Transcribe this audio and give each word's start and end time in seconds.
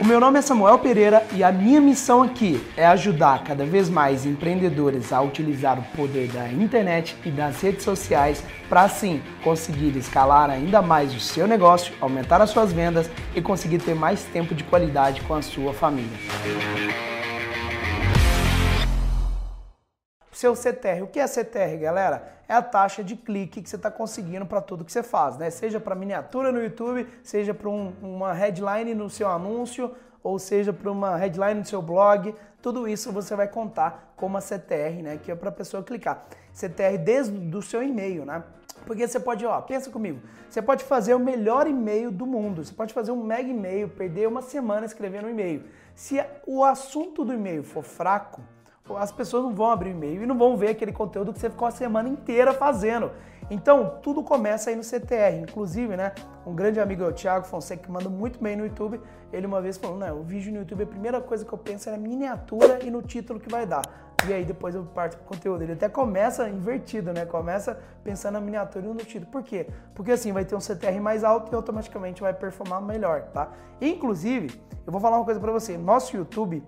O 0.00 0.04
meu 0.04 0.18
nome 0.18 0.38
é 0.38 0.42
Samuel 0.42 0.78
Pereira 0.78 1.24
e 1.32 1.44
a 1.44 1.52
minha 1.52 1.80
missão 1.80 2.22
aqui 2.22 2.60
é 2.76 2.84
ajudar 2.86 3.44
cada 3.44 3.64
vez 3.64 3.88
mais 3.88 4.26
empreendedores 4.26 5.12
a 5.12 5.20
utilizar 5.20 5.78
o 5.78 5.96
poder 5.96 6.28
da 6.28 6.48
internet 6.48 7.16
e 7.24 7.30
das 7.30 7.60
redes 7.60 7.84
sociais 7.84 8.42
para 8.68 8.82
assim 8.82 9.22
conseguir 9.44 9.96
escalar 9.96 10.50
ainda 10.50 10.82
mais 10.82 11.14
o 11.14 11.20
seu 11.20 11.46
negócio, 11.46 11.94
aumentar 12.00 12.40
as 12.40 12.50
suas 12.50 12.72
vendas 12.72 13.08
e 13.34 13.40
conseguir 13.40 13.78
ter 13.78 13.94
mais 13.94 14.24
tempo 14.24 14.54
de 14.54 14.64
qualidade 14.64 15.20
com 15.22 15.34
a 15.34 15.42
sua 15.42 15.72
família. 15.72 16.18
Seu 20.42 20.56
CTR. 20.56 21.04
O 21.04 21.06
que 21.06 21.20
é 21.20 21.26
CTR, 21.28 21.78
galera? 21.78 22.34
É 22.48 22.54
a 22.54 22.60
taxa 22.60 23.04
de 23.04 23.14
clique 23.14 23.62
que 23.62 23.70
você 23.70 23.76
está 23.76 23.92
conseguindo 23.92 24.44
para 24.44 24.60
tudo 24.60 24.84
que 24.84 24.90
você 24.90 25.00
faz, 25.00 25.36
né? 25.36 25.50
Seja 25.50 25.78
para 25.78 25.94
miniatura 25.94 26.50
no 26.50 26.60
YouTube, 26.60 27.06
seja 27.22 27.54
para 27.54 27.68
um, 27.68 27.92
uma 28.02 28.32
headline 28.32 28.92
no 28.92 29.08
seu 29.08 29.28
anúncio, 29.28 29.94
ou 30.20 30.40
seja 30.40 30.72
para 30.72 30.90
uma 30.90 31.16
headline 31.16 31.60
no 31.60 31.64
seu 31.64 31.80
blog, 31.80 32.34
tudo 32.60 32.88
isso 32.88 33.12
você 33.12 33.36
vai 33.36 33.46
contar 33.46 34.12
como 34.16 34.36
a 34.36 34.40
CTR, 34.40 35.00
né? 35.00 35.16
Que 35.22 35.30
é 35.30 35.36
para 35.36 35.50
a 35.50 35.52
pessoa 35.52 35.80
clicar. 35.80 36.26
CTR 36.52 36.98
desde 36.98 37.56
o 37.56 37.62
seu 37.62 37.80
e-mail, 37.80 38.24
né? 38.24 38.42
Porque 38.84 39.06
você 39.06 39.20
pode, 39.20 39.46
ó, 39.46 39.60
pensa 39.60 39.90
comigo, 39.90 40.18
você 40.50 40.60
pode 40.60 40.82
fazer 40.82 41.14
o 41.14 41.20
melhor 41.20 41.68
e-mail 41.68 42.10
do 42.10 42.26
mundo, 42.26 42.64
você 42.64 42.74
pode 42.74 42.92
fazer 42.92 43.12
um 43.12 43.22
mega 43.22 43.48
e-mail, 43.48 43.88
perder 43.88 44.26
uma 44.26 44.42
semana 44.42 44.86
escrevendo 44.86 45.28
um 45.28 45.30
e-mail. 45.30 45.62
Se 45.94 46.20
o 46.44 46.64
assunto 46.64 47.24
do 47.24 47.32
e-mail 47.32 47.62
for 47.62 47.84
fraco, 47.84 48.42
as 48.96 49.12
pessoas 49.12 49.44
não 49.44 49.54
vão 49.54 49.70
abrir 49.70 49.90
e-mail 49.90 50.22
e 50.22 50.26
não 50.26 50.36
vão 50.36 50.56
ver 50.56 50.68
aquele 50.68 50.92
conteúdo 50.92 51.32
que 51.32 51.38
você 51.38 51.48
ficou 51.48 51.68
a 51.68 51.70
semana 51.70 52.08
inteira 52.08 52.52
fazendo. 52.52 53.10
Então, 53.50 53.98
tudo 54.02 54.22
começa 54.22 54.70
aí 54.70 54.76
no 54.76 54.82
CTR. 54.82 55.40
Inclusive, 55.42 55.96
né, 55.96 56.12
um 56.46 56.54
grande 56.54 56.80
amigo, 56.80 57.04
o 57.04 57.12
Thiago 57.12 57.46
Fonseca, 57.46 57.82
que 57.82 57.90
manda 57.90 58.08
muito 58.08 58.42
bem 58.42 58.56
no 58.56 58.64
YouTube, 58.64 59.00
ele 59.32 59.46
uma 59.46 59.60
vez 59.60 59.76
falou, 59.76 59.98
não, 59.98 60.20
o 60.20 60.22
vídeo 60.22 60.52
no 60.52 60.60
YouTube, 60.60 60.82
a 60.82 60.86
primeira 60.86 61.20
coisa 61.20 61.44
que 61.44 61.52
eu 61.52 61.58
penso 61.58 61.88
é 61.88 61.92
na 61.92 61.98
miniatura 61.98 62.84
e 62.84 62.90
no 62.90 63.02
título 63.02 63.38
que 63.38 63.50
vai 63.50 63.66
dar. 63.66 63.82
E 64.28 64.32
aí 64.32 64.44
depois 64.44 64.74
eu 64.74 64.84
parto 64.84 65.16
pro 65.16 65.26
conteúdo. 65.26 65.62
Ele 65.62 65.72
até 65.72 65.88
começa 65.88 66.48
invertido, 66.48 67.12
né? 67.12 67.26
Começa 67.26 67.78
pensando 68.04 68.34
na 68.34 68.40
miniatura 68.40 68.86
e 68.86 68.88
no 68.88 68.96
título. 68.96 69.26
Por 69.26 69.42
quê? 69.42 69.66
Porque 69.94 70.12
assim, 70.12 70.32
vai 70.32 70.44
ter 70.44 70.54
um 70.54 70.60
CTR 70.60 71.00
mais 71.00 71.24
alto 71.24 71.52
e 71.52 71.54
automaticamente 71.56 72.22
vai 72.22 72.32
performar 72.32 72.80
melhor, 72.80 73.22
tá? 73.32 73.50
Inclusive, 73.80 74.60
eu 74.86 74.92
vou 74.92 75.00
falar 75.00 75.16
uma 75.16 75.24
coisa 75.24 75.40
para 75.40 75.50
você. 75.50 75.76
Nosso 75.76 76.16
YouTube, 76.16 76.62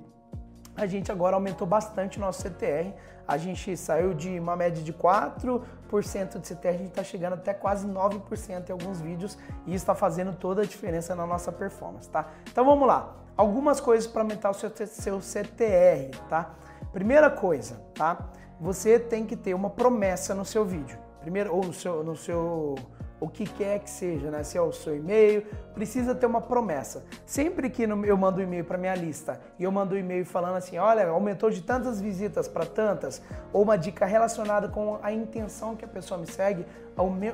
a 0.76 0.86
gente 0.86 1.10
agora 1.12 1.36
aumentou 1.36 1.66
bastante 1.66 2.18
o 2.18 2.20
nosso 2.20 2.42
CTR. 2.42 2.92
A 3.26 3.36
gente 3.36 3.76
saiu 3.76 4.12
de 4.12 4.38
uma 4.38 4.56
média 4.56 4.82
de 4.82 4.92
4% 4.92 6.40
de 6.40 6.46
CTR, 6.46 6.68
a 6.68 6.72
gente 6.72 6.88
está 6.88 7.04
chegando 7.04 7.34
até 7.34 7.54
quase 7.54 7.86
9% 7.86 8.68
em 8.68 8.72
alguns 8.72 9.00
vídeos 9.00 9.38
e 9.66 9.74
está 9.74 9.94
fazendo 9.94 10.34
toda 10.34 10.62
a 10.62 10.64
diferença 10.64 11.14
na 11.14 11.26
nossa 11.26 11.50
performance, 11.50 12.08
tá? 12.08 12.28
Então 12.50 12.64
vamos 12.64 12.86
lá. 12.86 13.16
Algumas 13.36 13.80
coisas 13.80 14.06
para 14.06 14.22
aumentar 14.22 14.50
o 14.50 14.54
seu, 14.54 14.70
seu 14.86 15.20
CTR, 15.20 16.16
tá? 16.28 16.54
Primeira 16.92 17.30
coisa, 17.30 17.80
tá? 17.94 18.28
Você 18.60 18.98
tem 18.98 19.26
que 19.26 19.36
ter 19.36 19.54
uma 19.54 19.70
promessa 19.70 20.34
no 20.34 20.44
seu 20.44 20.64
vídeo. 20.64 20.98
Primeiro, 21.20 21.54
ou 21.54 21.64
no 21.64 21.72
seu, 21.72 22.04
no 22.04 22.16
seu 22.16 22.76
o 23.24 23.28
que 23.28 23.46
quer 23.46 23.78
que 23.78 23.88
seja, 23.88 24.30
né? 24.30 24.42
Se 24.42 24.58
é 24.58 24.60
o 24.60 24.70
seu 24.70 24.94
e-mail, 24.94 25.46
precisa 25.74 26.14
ter 26.14 26.26
uma 26.26 26.42
promessa. 26.42 27.02
Sempre 27.24 27.70
que 27.70 27.82
eu 27.82 28.16
mando 28.16 28.38
um 28.40 28.42
e-mail 28.42 28.64
para 28.64 28.76
minha 28.76 28.94
lista 28.94 29.40
e 29.58 29.64
eu 29.64 29.72
mando 29.72 29.94
um 29.94 29.98
e-mail 29.98 30.26
falando 30.26 30.56
assim, 30.56 30.76
olha, 30.76 31.06
aumentou 31.08 31.50
de 31.50 31.62
tantas 31.62 32.00
visitas 32.00 32.46
para 32.46 32.66
tantas, 32.66 33.22
ou 33.52 33.62
uma 33.62 33.78
dica 33.78 34.04
relacionada 34.04 34.68
com 34.68 34.98
a 35.02 35.10
intenção 35.10 35.74
que 35.74 35.84
a 35.84 35.88
pessoa 35.88 36.20
me 36.20 36.26
segue, 36.26 36.66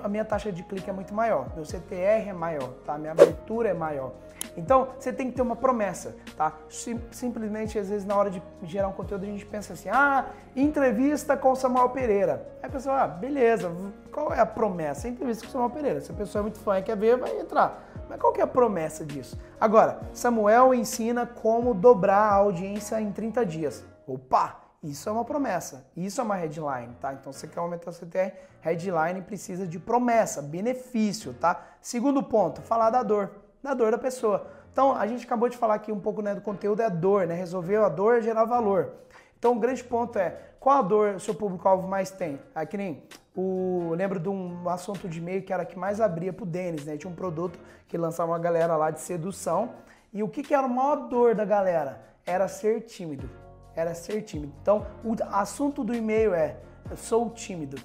a 0.02 0.08
minha 0.08 0.24
taxa 0.24 0.52
de 0.52 0.62
clique 0.62 0.88
é 0.88 0.92
muito 0.92 1.12
maior, 1.12 1.48
meu 1.54 1.64
CTR 1.64 2.28
é 2.28 2.32
maior, 2.32 2.70
tá? 2.86 2.96
Minha 2.96 3.12
abertura 3.12 3.68
é 3.68 3.74
maior. 3.74 4.12
Então, 4.56 4.88
você 4.98 5.12
tem 5.12 5.30
que 5.30 5.36
ter 5.36 5.42
uma 5.42 5.56
promessa, 5.56 6.14
tá? 6.36 6.52
Sim, 6.68 7.00
simplesmente, 7.10 7.78
às 7.78 7.88
vezes, 7.88 8.04
na 8.06 8.16
hora 8.16 8.30
de 8.30 8.42
gerar 8.62 8.88
um 8.88 8.92
conteúdo, 8.92 9.24
a 9.24 9.26
gente 9.26 9.46
pensa 9.46 9.72
assim, 9.72 9.88
ah, 9.88 10.26
entrevista 10.54 11.36
com 11.36 11.54
Samuel 11.54 11.90
Pereira. 11.90 12.46
Aí 12.62 12.68
a 12.68 12.72
pessoa, 12.72 13.02
ah, 13.02 13.08
beleza, 13.08 13.72
qual 14.12 14.32
é 14.32 14.40
a 14.40 14.46
promessa? 14.46 15.08
Entrevista 15.08 15.46
com 15.46 15.52
Samuel 15.52 15.70
Pereira. 15.70 16.00
Se 16.00 16.10
a 16.10 16.14
pessoa 16.14 16.40
é 16.40 16.42
muito 16.42 16.58
fã 16.58 16.78
e 16.78 16.82
quer 16.82 16.96
ver, 16.96 17.16
vai 17.16 17.38
entrar. 17.38 17.88
Mas 18.08 18.20
qual 18.20 18.32
que 18.32 18.40
é 18.40 18.44
a 18.44 18.46
promessa 18.46 19.04
disso? 19.04 19.38
Agora, 19.60 20.00
Samuel 20.12 20.74
ensina 20.74 21.24
como 21.26 21.72
dobrar 21.72 22.32
a 22.32 22.34
audiência 22.34 23.00
em 23.00 23.12
30 23.12 23.46
dias. 23.46 23.84
Opa! 24.06 24.60
Isso 24.82 25.10
é 25.10 25.12
uma 25.12 25.26
promessa, 25.26 25.84
isso 25.94 26.22
é 26.22 26.24
uma 26.24 26.36
headline, 26.36 26.94
tá? 26.98 27.12
Então 27.12 27.30
você 27.30 27.46
quer 27.46 27.60
aumentar 27.60 27.90
o 27.90 27.92
CTR, 27.92 28.32
headline 28.62 29.20
precisa 29.20 29.66
de 29.66 29.78
promessa, 29.78 30.40
benefício, 30.40 31.34
tá? 31.34 31.62
Segundo 31.82 32.22
ponto, 32.22 32.62
falar 32.62 32.88
da 32.88 33.02
dor 33.02 33.30
da 33.62 33.74
dor 33.74 33.90
da 33.90 33.98
pessoa. 33.98 34.46
Então, 34.72 34.94
a 34.94 35.06
gente 35.06 35.24
acabou 35.24 35.48
de 35.48 35.56
falar 35.56 35.74
aqui 35.74 35.90
um 35.90 36.00
pouco 36.00 36.22
né, 36.22 36.34
do 36.34 36.40
conteúdo 36.40 36.80
é 36.80 36.86
a 36.86 36.88
dor, 36.88 37.26
né? 37.26 37.34
Resolver 37.34 37.76
a 37.76 37.88
dor 37.88 38.22
gerar 38.22 38.44
valor. 38.44 38.92
Então, 39.38 39.52
o 39.52 39.58
grande 39.58 39.82
ponto 39.82 40.18
é 40.18 40.36
qual 40.60 40.78
a 40.78 40.82
dor 40.82 41.14
o 41.14 41.20
seu 41.20 41.34
público-alvo 41.34 41.88
mais 41.88 42.10
tem? 42.10 42.38
É 42.54 42.66
que 42.66 42.76
nem 42.76 43.02
o. 43.34 43.94
Lembro 43.96 44.20
de 44.20 44.28
um 44.28 44.68
assunto 44.68 45.08
de 45.08 45.18
e-mail 45.18 45.42
que 45.42 45.52
era 45.52 45.64
que 45.64 45.78
mais 45.78 46.00
abria 46.00 46.32
pro 46.32 46.44
Denis, 46.44 46.84
né? 46.84 46.96
Tinha 46.96 47.10
um 47.10 47.14
produto 47.14 47.58
que 47.88 47.96
lançava 47.96 48.32
uma 48.32 48.38
galera 48.38 48.76
lá 48.76 48.90
de 48.90 49.00
sedução. 49.00 49.70
E 50.12 50.22
o 50.22 50.28
que, 50.28 50.42
que 50.42 50.54
era 50.54 50.66
a 50.66 50.68
maior 50.68 51.08
dor 51.08 51.34
da 51.34 51.44
galera? 51.44 52.02
Era 52.26 52.46
ser 52.48 52.82
tímido. 52.82 53.28
Era 53.74 53.94
ser 53.94 54.22
tímido. 54.22 54.52
Então, 54.60 54.86
o 55.02 55.16
assunto 55.32 55.82
do 55.82 55.94
e-mail 55.94 56.34
é: 56.34 56.58
eu 56.90 56.96
sou 56.96 57.30
tímido. 57.30 57.80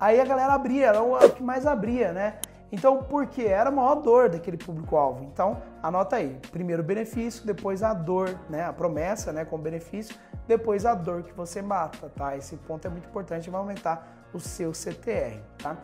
Aí 0.00 0.20
a 0.20 0.24
galera 0.24 0.54
abria, 0.54 0.86
era 0.88 1.02
o 1.02 1.30
que 1.30 1.42
mais 1.42 1.66
abria, 1.66 2.12
né? 2.12 2.38
Então, 2.72 3.02
por 3.02 3.26
quê? 3.26 3.44
Era 3.44 3.68
a 3.68 3.72
maior 3.72 3.96
dor 3.96 4.28
daquele 4.28 4.56
público-alvo. 4.56 5.24
Então, 5.24 5.62
anota 5.82 6.16
aí. 6.16 6.40
Primeiro 6.50 6.82
o 6.82 6.84
benefício, 6.84 7.46
depois 7.46 7.82
a 7.82 7.94
dor, 7.94 8.36
né? 8.48 8.64
A 8.64 8.72
promessa, 8.72 9.32
né? 9.32 9.44
Com 9.44 9.58
benefício, 9.58 10.16
depois 10.46 10.84
a 10.84 10.94
dor 10.94 11.22
que 11.22 11.32
você 11.32 11.62
mata, 11.62 12.10
tá? 12.16 12.36
Esse 12.36 12.56
ponto 12.56 12.86
é 12.86 12.90
muito 12.90 13.08
importante, 13.08 13.48
vai 13.48 13.60
aumentar 13.60 14.26
o 14.32 14.40
seu 14.40 14.74
CTR, 14.74 15.40
tá? 15.58 15.76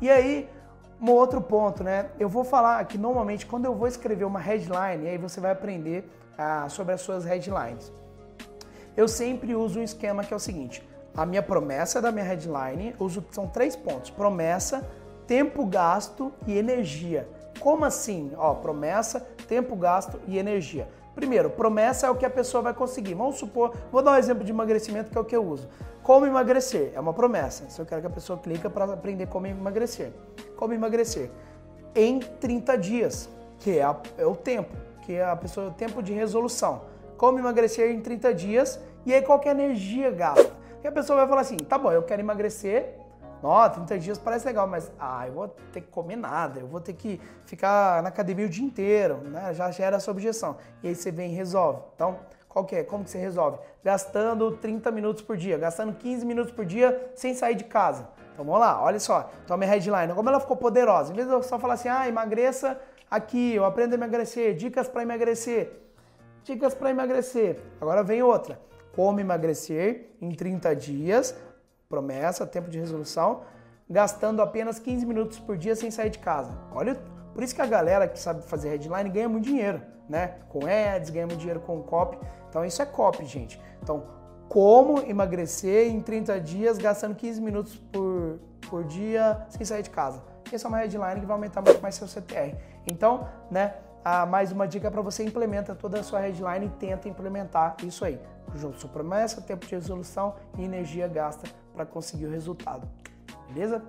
E 0.00 0.08
aí, 0.08 0.48
um 1.00 1.10
outro 1.10 1.40
ponto, 1.40 1.82
né? 1.82 2.10
Eu 2.18 2.28
vou 2.28 2.44
falar 2.44 2.84
que 2.84 2.96
normalmente 2.96 3.46
quando 3.46 3.64
eu 3.64 3.74
vou 3.74 3.88
escrever 3.88 4.24
uma 4.24 4.40
headline, 4.40 5.08
aí 5.08 5.18
você 5.18 5.40
vai 5.40 5.50
aprender 5.50 6.08
ah, 6.36 6.68
sobre 6.68 6.94
as 6.94 7.00
suas 7.00 7.24
headlines. 7.24 7.92
Eu 8.96 9.06
sempre 9.06 9.54
uso 9.54 9.80
um 9.80 9.82
esquema 9.82 10.24
que 10.24 10.32
é 10.32 10.36
o 10.36 10.40
seguinte: 10.40 10.86
a 11.16 11.26
minha 11.26 11.42
promessa 11.42 12.00
da 12.00 12.10
minha 12.10 12.24
headline, 12.24 12.94
uso, 12.98 13.24
são 13.30 13.46
três 13.46 13.76
pontos: 13.76 14.10
promessa, 14.10 14.88
tempo 15.28 15.66
gasto 15.66 16.32
e 16.46 16.56
energia. 16.56 17.28
Como 17.60 17.84
assim? 17.84 18.32
Ó, 18.36 18.54
promessa, 18.54 19.20
tempo 19.46 19.76
gasto 19.76 20.18
e 20.26 20.38
energia. 20.38 20.88
Primeiro, 21.14 21.50
promessa 21.50 22.06
é 22.06 22.10
o 22.10 22.14
que 22.14 22.24
a 22.24 22.30
pessoa 22.30 22.62
vai 22.62 22.72
conseguir. 22.72 23.12
Vamos 23.14 23.36
supor, 23.36 23.76
vou 23.92 24.02
dar 24.02 24.12
um 24.12 24.16
exemplo 24.16 24.42
de 24.42 24.50
emagrecimento 24.50 25.10
que 25.10 25.18
é 25.18 25.20
o 25.20 25.24
que 25.24 25.36
eu 25.36 25.44
uso. 25.44 25.68
Como 26.02 26.24
emagrecer? 26.24 26.92
É 26.94 27.00
uma 27.00 27.12
promessa. 27.12 27.68
Se 27.68 27.78
eu 27.78 27.84
quero 27.84 28.00
que 28.00 28.06
a 28.06 28.10
pessoa 28.10 28.38
clica 28.38 28.70
para 28.70 28.86
aprender 28.86 29.26
como 29.26 29.46
emagrecer. 29.46 30.12
Como 30.56 30.72
emagrecer? 30.72 31.30
Em 31.94 32.20
30 32.20 32.78
dias, 32.78 33.28
que 33.58 33.78
é, 33.78 33.82
a, 33.82 33.96
é 34.16 34.24
o 34.24 34.34
tempo, 34.34 34.74
que 35.02 35.12
é 35.12 35.24
a 35.24 35.36
pessoa 35.36 35.68
o 35.68 35.72
tempo 35.72 36.02
de 36.02 36.12
resolução. 36.14 36.82
Como 37.18 37.38
emagrecer 37.38 37.90
em 37.90 38.00
30 38.00 38.32
dias 38.32 38.80
e 39.04 39.12
aí 39.12 39.20
qual 39.20 39.40
é 39.44 39.48
a 39.48 39.52
energia 39.52 40.10
gasta? 40.10 40.52
E 40.82 40.86
a 40.86 40.92
pessoa 40.92 41.18
vai 41.18 41.28
falar 41.28 41.40
assim: 41.40 41.56
"Tá 41.56 41.76
bom, 41.76 41.90
eu 41.92 42.02
quero 42.04 42.22
emagrecer 42.22 42.97
Ó, 43.42 43.68
30 43.68 43.98
dias 43.98 44.18
parece 44.18 44.46
legal, 44.46 44.66
mas 44.66 44.90
ah, 44.98 45.26
eu 45.26 45.32
vou 45.32 45.48
ter 45.72 45.80
que 45.82 45.88
comer 45.88 46.16
nada, 46.16 46.60
eu 46.60 46.66
vou 46.66 46.80
ter 46.80 46.92
que 46.92 47.20
ficar 47.44 48.02
na 48.02 48.08
academia 48.08 48.46
o 48.46 48.48
dia 48.48 48.64
inteiro, 48.64 49.18
né? 49.24 49.54
Já 49.54 49.70
gera 49.70 49.96
essa 49.96 50.10
objeção. 50.10 50.56
E 50.82 50.88
aí 50.88 50.94
você 50.94 51.10
vem 51.10 51.32
e 51.32 51.34
resolve. 51.34 51.82
Então, 51.94 52.18
qual 52.48 52.64
que 52.64 52.74
é? 52.74 52.82
Como 52.82 53.04
que 53.04 53.10
você 53.10 53.18
resolve? 53.18 53.58
Gastando 53.84 54.56
30 54.56 54.90
minutos 54.90 55.22
por 55.22 55.36
dia, 55.36 55.56
gastando 55.56 55.92
15 55.92 56.26
minutos 56.26 56.52
por 56.52 56.64
dia 56.64 57.12
sem 57.14 57.34
sair 57.34 57.54
de 57.54 57.64
casa. 57.64 58.08
Então 58.32 58.44
vamos 58.44 58.60
lá, 58.60 58.82
olha 58.82 58.98
só. 58.98 59.30
Então 59.44 59.54
a 59.54 59.58
minha 59.58 59.70
headline, 59.70 60.12
como 60.14 60.28
ela 60.28 60.40
ficou 60.40 60.56
poderosa. 60.56 61.12
Em 61.12 61.16
vez 61.16 61.28
de 61.28 61.32
eu 61.32 61.42
só 61.42 61.58
falar 61.58 61.74
assim, 61.74 61.88
ah, 61.88 62.08
emagreça 62.08 62.80
aqui, 63.10 63.54
eu 63.54 63.64
aprendo 63.64 63.92
a 63.92 63.96
emagrecer, 63.96 64.54
dicas 64.54 64.88
para 64.88 65.02
emagrecer. 65.02 65.72
Dicas 66.42 66.74
para 66.74 66.90
emagrecer. 66.90 67.60
Agora 67.80 68.02
vem 68.02 68.22
outra. 68.22 68.60
Como 68.94 69.20
emagrecer 69.20 70.10
em 70.20 70.30
30 70.30 70.74
dias 70.74 71.36
promessa, 71.88 72.46
tempo 72.46 72.68
de 72.68 72.78
resolução, 72.78 73.40
gastando 73.88 74.42
apenas 74.42 74.78
15 74.78 75.06
minutos 75.06 75.38
por 75.38 75.56
dia 75.56 75.74
sem 75.74 75.90
sair 75.90 76.10
de 76.10 76.18
casa. 76.18 76.52
Olha, 76.70 76.94
por 77.32 77.42
isso 77.42 77.54
que 77.54 77.62
a 77.62 77.66
galera 77.66 78.06
que 78.06 78.18
sabe 78.18 78.42
fazer 78.42 78.68
headline 78.68 79.08
ganha 79.08 79.26
muito 79.26 79.44
dinheiro, 79.44 79.80
né? 80.06 80.34
Com 80.50 80.66
ads, 80.66 81.08
ganha 81.08 81.26
muito 81.26 81.38
dinheiro 81.38 81.60
com 81.60 81.82
copy. 81.82 82.18
Então 82.48 82.62
isso 82.62 82.82
é 82.82 82.86
copy, 82.86 83.24
gente. 83.24 83.58
Então, 83.82 84.06
como 84.50 84.98
emagrecer 85.00 85.90
em 85.90 86.02
30 86.02 86.38
dias 86.40 86.76
gastando 86.76 87.14
15 87.14 87.40
minutos 87.40 87.76
por, 87.76 88.38
por 88.68 88.84
dia 88.84 89.46
sem 89.48 89.64
sair 89.64 89.82
de 89.82 89.90
casa. 89.90 90.22
Essa 90.52 90.66
é 90.66 90.68
uma 90.68 90.78
headline 90.78 91.20
que 91.20 91.26
vai 91.26 91.36
aumentar 91.36 91.62
muito 91.62 91.80
mais 91.80 91.94
seu 91.94 92.06
CTR. 92.06 92.54
Então, 92.86 93.26
né, 93.50 93.76
ah, 94.04 94.26
mais 94.26 94.52
uma 94.52 94.68
dica 94.68 94.90
para 94.90 95.00
você 95.00 95.24
implementa 95.24 95.74
toda 95.74 96.00
a 96.00 96.02
sua 96.02 96.20
headline 96.20 96.66
e 96.66 96.68
tenta 96.68 97.08
implementar 97.08 97.76
isso 97.82 98.04
aí. 98.04 98.20
Sua 98.76 98.88
promessa, 98.90 99.40
tempo 99.40 99.66
de 99.66 99.74
resolução 99.74 100.34
e 100.56 100.64
energia 100.64 101.06
gasta 101.08 101.48
para 101.74 101.84
conseguir 101.86 102.26
o 102.26 102.30
resultado. 102.30 102.88
Beleza? 103.48 103.82